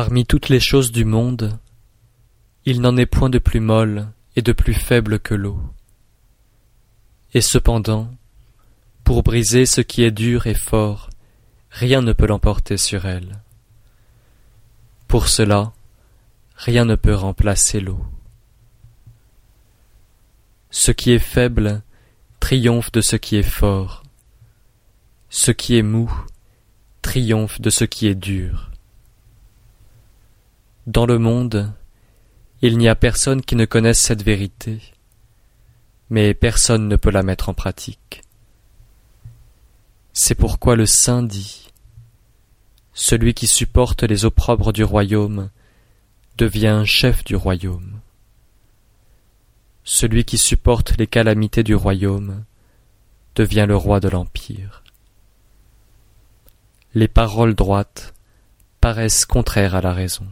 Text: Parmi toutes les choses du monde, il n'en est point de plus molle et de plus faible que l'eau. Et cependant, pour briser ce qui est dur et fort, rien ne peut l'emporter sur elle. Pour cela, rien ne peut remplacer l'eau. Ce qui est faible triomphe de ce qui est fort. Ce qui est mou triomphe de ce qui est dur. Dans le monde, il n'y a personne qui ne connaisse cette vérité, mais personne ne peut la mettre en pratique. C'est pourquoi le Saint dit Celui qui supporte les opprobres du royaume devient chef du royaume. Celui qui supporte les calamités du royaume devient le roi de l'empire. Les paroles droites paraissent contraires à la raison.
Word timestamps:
Parmi 0.00 0.24
toutes 0.24 0.48
les 0.48 0.60
choses 0.60 0.92
du 0.92 1.04
monde, 1.04 1.58
il 2.64 2.80
n'en 2.80 2.96
est 2.96 3.04
point 3.04 3.30
de 3.30 3.40
plus 3.40 3.58
molle 3.58 4.12
et 4.36 4.42
de 4.42 4.52
plus 4.52 4.72
faible 4.72 5.18
que 5.18 5.34
l'eau. 5.34 5.60
Et 7.34 7.40
cependant, 7.40 8.08
pour 9.02 9.24
briser 9.24 9.66
ce 9.66 9.80
qui 9.80 10.04
est 10.04 10.12
dur 10.12 10.46
et 10.46 10.54
fort, 10.54 11.10
rien 11.70 12.00
ne 12.00 12.12
peut 12.12 12.28
l'emporter 12.28 12.76
sur 12.76 13.06
elle. 13.06 13.42
Pour 15.08 15.26
cela, 15.26 15.72
rien 16.54 16.84
ne 16.84 16.94
peut 16.94 17.16
remplacer 17.16 17.80
l'eau. 17.80 18.06
Ce 20.70 20.92
qui 20.92 21.10
est 21.10 21.18
faible 21.18 21.82
triomphe 22.38 22.92
de 22.92 23.00
ce 23.00 23.16
qui 23.16 23.34
est 23.34 23.42
fort. 23.42 24.04
Ce 25.28 25.50
qui 25.50 25.76
est 25.76 25.82
mou 25.82 26.08
triomphe 27.02 27.60
de 27.60 27.70
ce 27.70 27.82
qui 27.82 28.06
est 28.06 28.14
dur. 28.14 28.70
Dans 30.88 31.04
le 31.04 31.18
monde, 31.18 31.70
il 32.62 32.78
n'y 32.78 32.88
a 32.88 32.94
personne 32.94 33.42
qui 33.42 33.56
ne 33.56 33.66
connaisse 33.66 34.00
cette 34.00 34.22
vérité, 34.22 34.80
mais 36.08 36.32
personne 36.32 36.88
ne 36.88 36.96
peut 36.96 37.10
la 37.10 37.22
mettre 37.22 37.50
en 37.50 37.52
pratique. 37.52 38.22
C'est 40.14 40.34
pourquoi 40.34 40.76
le 40.76 40.86
Saint 40.86 41.22
dit 41.22 41.70
Celui 42.94 43.34
qui 43.34 43.46
supporte 43.46 44.02
les 44.02 44.24
opprobres 44.24 44.72
du 44.72 44.82
royaume 44.82 45.50
devient 46.38 46.84
chef 46.86 47.22
du 47.22 47.36
royaume. 47.36 48.00
Celui 49.84 50.24
qui 50.24 50.38
supporte 50.38 50.96
les 50.96 51.06
calamités 51.06 51.64
du 51.64 51.74
royaume 51.74 52.44
devient 53.34 53.66
le 53.68 53.76
roi 53.76 54.00
de 54.00 54.08
l'empire. 54.08 54.82
Les 56.94 57.08
paroles 57.08 57.54
droites 57.54 58.14
paraissent 58.80 59.26
contraires 59.26 59.74
à 59.74 59.82
la 59.82 59.92
raison. 59.92 60.26